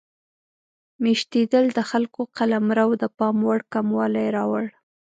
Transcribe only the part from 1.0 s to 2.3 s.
میشتېدل د خلکو